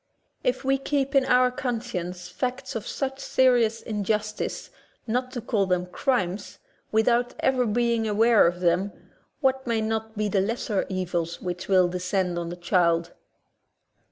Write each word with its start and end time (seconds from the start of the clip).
If 0.43 0.63
we 0.65 0.79
keep 0.79 1.13
in 1.13 1.25
our 1.25 1.51
conscience 1.51 2.27
facts 2.27 2.73
of 2.73 2.87
such 2.87 3.19
serious 3.19 3.83
injustice, 3.83 4.71
not 5.05 5.29
to 5.33 5.41
call 5.41 5.67
them 5.67 5.85
crimes. 5.85 6.57
without 6.91 7.35
ever 7.39 7.67
being 7.67 8.07
aware 8.07 8.47
of 8.47 8.61
them, 8.61 8.93
what 9.41 9.67
may 9.67 9.79
not 9.79 10.17
be 10.17 10.27
the 10.27 10.41
lesser 10.41 10.87
evils 10.89 11.39
which 11.39 11.67
will 11.67 11.87
descend 11.87 12.39
on 12.39 12.49
the 12.49 12.55
child? 12.55 13.11